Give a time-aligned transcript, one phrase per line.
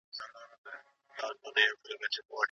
[1.19, 2.37] کامران